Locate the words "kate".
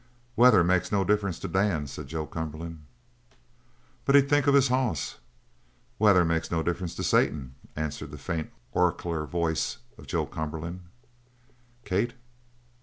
11.85-12.13